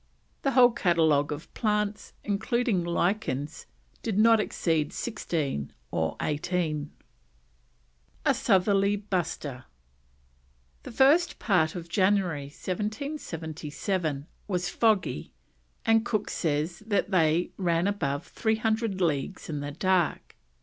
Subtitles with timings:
[0.41, 3.67] The whole catalogue of plants, including lichens,
[4.01, 6.89] did not exceed sixteen or eighteen.
[8.25, 9.65] A SOUTHERLY BUSTER.
[10.81, 15.33] The first part of January 1777 was foggy,
[15.85, 20.35] and Cook says they "ran above 300 leagues in the dark."